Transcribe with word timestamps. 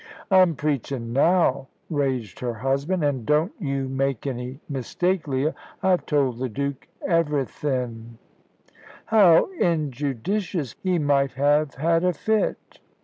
"I'm 0.31 0.55
preachin' 0.55 1.13
now," 1.13 1.67
raged 1.87 2.39
her 2.39 2.55
husband, 2.55 3.03
"an' 3.03 3.23
don't 3.23 3.51
you 3.59 3.87
make 3.87 4.25
any 4.25 4.59
mistake, 4.67 5.27
Leah. 5.27 5.53
I've 5.83 6.07
told 6.07 6.39
the 6.39 6.49
Duke 6.49 6.87
everythin'." 7.07 8.17
"How 9.05 9.51
injudicious! 9.59 10.73
He 10.81 10.97
might 10.97 11.33
have 11.33 11.75
had 11.75 12.03
a 12.03 12.13
fit." 12.13 12.79